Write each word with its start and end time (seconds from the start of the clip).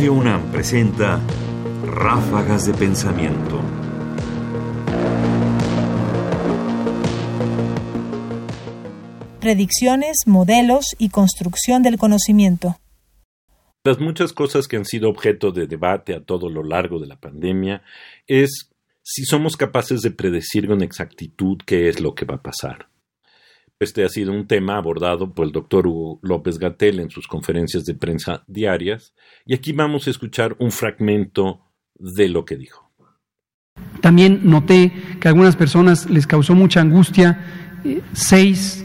Radio 0.00 0.14
UNAM 0.14 0.50
presenta 0.50 1.20
Ráfagas 1.84 2.64
de 2.64 2.72
Pensamiento. 2.72 3.60
Predicciones, 9.40 10.16
modelos 10.24 10.86
y 10.96 11.10
construcción 11.10 11.82
del 11.82 11.98
conocimiento. 11.98 12.78
Las 13.84 14.00
muchas 14.00 14.32
cosas 14.32 14.68
que 14.68 14.78
han 14.78 14.86
sido 14.86 15.10
objeto 15.10 15.52
de 15.52 15.66
debate 15.66 16.14
a 16.14 16.24
todo 16.24 16.48
lo 16.48 16.62
largo 16.62 16.98
de 16.98 17.06
la 17.06 17.20
pandemia 17.20 17.82
es 18.26 18.70
si 19.02 19.26
somos 19.26 19.58
capaces 19.58 20.00
de 20.00 20.12
predecir 20.12 20.66
con 20.66 20.82
exactitud 20.82 21.58
qué 21.66 21.90
es 21.90 22.00
lo 22.00 22.14
que 22.14 22.24
va 22.24 22.36
a 22.36 22.42
pasar. 22.42 22.88
Este 23.82 24.04
ha 24.04 24.10
sido 24.10 24.32
un 24.32 24.46
tema 24.46 24.76
abordado 24.76 25.32
por 25.32 25.46
el 25.46 25.52
doctor 25.52 25.86
Hugo 25.86 26.20
López 26.22 26.58
Gatel 26.58 27.00
en 27.00 27.08
sus 27.08 27.26
conferencias 27.26 27.86
de 27.86 27.94
prensa 27.94 28.44
diarias 28.46 29.14
y 29.46 29.54
aquí 29.54 29.72
vamos 29.72 30.06
a 30.06 30.10
escuchar 30.10 30.54
un 30.58 30.70
fragmento 30.70 31.62
de 31.94 32.28
lo 32.28 32.44
que 32.44 32.58
dijo. 32.58 32.90
También 34.02 34.42
noté 34.44 34.92
que 35.18 35.26
a 35.26 35.30
algunas 35.30 35.56
personas 35.56 36.10
les 36.10 36.26
causó 36.26 36.54
mucha 36.54 36.82
angustia 36.82 37.40
eh, 37.82 38.02
seis 38.12 38.84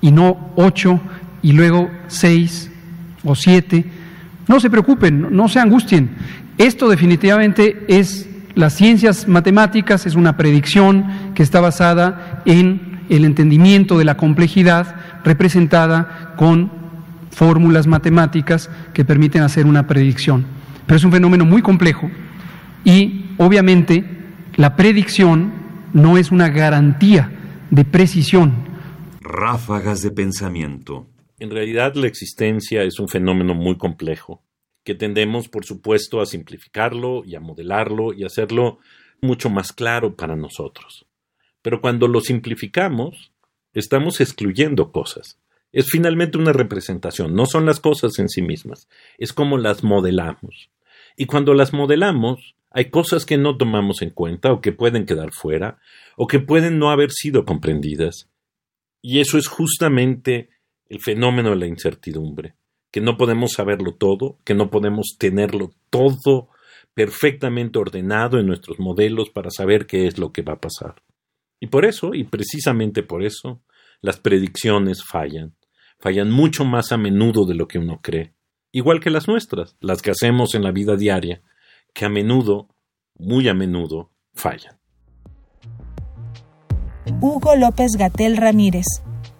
y 0.00 0.10
no 0.10 0.52
ocho 0.56 1.00
y 1.40 1.52
luego 1.52 1.88
seis 2.08 2.68
o 3.22 3.36
siete. 3.36 3.84
No 4.48 4.58
se 4.58 4.70
preocupen, 4.70 5.28
no 5.30 5.48
se 5.48 5.60
angustien. 5.60 6.16
Esto 6.58 6.88
definitivamente 6.88 7.84
es 7.86 8.28
las 8.56 8.74
ciencias 8.74 9.28
matemáticas, 9.28 10.04
es 10.04 10.16
una 10.16 10.36
predicción 10.36 11.32
que 11.36 11.44
está 11.44 11.60
basada 11.60 12.42
en 12.44 12.91
el 13.08 13.24
entendimiento 13.24 13.98
de 13.98 14.04
la 14.04 14.16
complejidad 14.16 14.94
representada 15.24 16.34
con 16.36 16.70
fórmulas 17.30 17.86
matemáticas 17.86 18.70
que 18.92 19.04
permiten 19.04 19.42
hacer 19.42 19.66
una 19.66 19.86
predicción. 19.86 20.44
Pero 20.86 20.96
es 20.96 21.04
un 21.04 21.12
fenómeno 21.12 21.44
muy 21.44 21.62
complejo 21.62 22.10
y 22.84 23.26
obviamente 23.38 24.04
la 24.56 24.76
predicción 24.76 25.52
no 25.92 26.18
es 26.18 26.30
una 26.30 26.48
garantía 26.48 27.30
de 27.70 27.84
precisión. 27.84 28.52
Ráfagas 29.20 30.02
de 30.02 30.10
pensamiento. 30.10 31.06
En 31.38 31.50
realidad 31.50 31.94
la 31.94 32.06
existencia 32.06 32.82
es 32.82 33.00
un 33.00 33.08
fenómeno 33.08 33.54
muy 33.54 33.76
complejo, 33.76 34.42
que 34.84 34.94
tendemos, 34.94 35.48
por 35.48 35.64
supuesto, 35.64 36.20
a 36.20 36.26
simplificarlo 36.26 37.24
y 37.24 37.34
a 37.34 37.40
modelarlo 37.40 38.12
y 38.12 38.24
hacerlo 38.24 38.78
mucho 39.20 39.50
más 39.50 39.72
claro 39.72 40.16
para 40.16 40.36
nosotros. 40.36 41.06
Pero 41.62 41.80
cuando 41.80 42.08
lo 42.08 42.20
simplificamos, 42.20 43.32
estamos 43.72 44.20
excluyendo 44.20 44.92
cosas. 44.92 45.38
Es 45.72 45.86
finalmente 45.90 46.36
una 46.36 46.52
representación, 46.52 47.34
no 47.34 47.46
son 47.46 47.64
las 47.64 47.80
cosas 47.80 48.18
en 48.18 48.28
sí 48.28 48.42
mismas, 48.42 48.88
es 49.16 49.32
como 49.32 49.56
las 49.56 49.82
modelamos. 49.82 50.70
Y 51.16 51.24
cuando 51.26 51.54
las 51.54 51.72
modelamos, 51.72 52.54
hay 52.70 52.90
cosas 52.90 53.24
que 53.24 53.38
no 53.38 53.56
tomamos 53.56 54.02
en 54.02 54.10
cuenta 54.10 54.52
o 54.52 54.60
que 54.60 54.72
pueden 54.72 55.06
quedar 55.06 55.32
fuera 55.32 55.78
o 56.16 56.26
que 56.26 56.40
pueden 56.40 56.78
no 56.78 56.90
haber 56.90 57.10
sido 57.10 57.44
comprendidas. 57.44 58.28
Y 59.00 59.20
eso 59.20 59.38
es 59.38 59.46
justamente 59.46 60.50
el 60.88 61.00
fenómeno 61.00 61.50
de 61.50 61.56
la 61.56 61.66
incertidumbre, 61.66 62.54
que 62.90 63.00
no 63.00 63.16
podemos 63.16 63.52
saberlo 63.52 63.94
todo, 63.94 64.38
que 64.44 64.54
no 64.54 64.70
podemos 64.70 65.16
tenerlo 65.18 65.72
todo 65.90 66.48
perfectamente 66.94 67.78
ordenado 67.78 68.38
en 68.38 68.46
nuestros 68.46 68.78
modelos 68.78 69.30
para 69.30 69.50
saber 69.50 69.86
qué 69.86 70.06
es 70.06 70.18
lo 70.18 70.32
que 70.32 70.42
va 70.42 70.54
a 70.54 70.60
pasar. 70.60 70.96
Y 71.62 71.68
por 71.68 71.84
eso, 71.84 72.12
y 72.12 72.24
precisamente 72.24 73.04
por 73.04 73.22
eso, 73.22 73.62
las 74.00 74.18
predicciones 74.18 75.04
fallan. 75.04 75.54
Fallan 76.00 76.28
mucho 76.28 76.64
más 76.64 76.90
a 76.90 76.96
menudo 76.96 77.46
de 77.46 77.54
lo 77.54 77.68
que 77.68 77.78
uno 77.78 78.00
cree. 78.02 78.34
Igual 78.72 78.98
que 78.98 79.10
las 79.10 79.28
nuestras, 79.28 79.76
las 79.78 80.02
que 80.02 80.10
hacemos 80.10 80.56
en 80.56 80.64
la 80.64 80.72
vida 80.72 80.96
diaria, 80.96 81.40
que 81.94 82.04
a 82.04 82.08
menudo, 82.08 82.66
muy 83.16 83.46
a 83.48 83.54
menudo, 83.54 84.10
fallan. 84.34 84.76
Hugo 87.20 87.54
López 87.54 87.92
Gatel 87.96 88.38
Ramírez. 88.38 88.86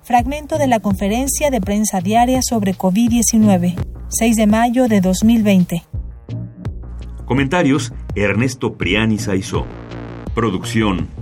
Fragmento 0.03 0.59
de 0.59 0.69
la 0.69 0.79
conferencia 0.79 1.51
de 1.51 1.61
prensa 1.61 2.01
diaria 2.03 2.39
sobre 2.49 2.75
COVID-19, 2.75 3.75
6 4.11 4.37
de 4.37 4.47
mayo 4.47 4.87
de 4.87 5.01
2020. 5.01 5.83
Comentarios: 7.25 7.93
Ernesto 8.15 8.75
Priani 8.79 9.19
Saizó. 9.19 9.67
Producción: 10.37 11.22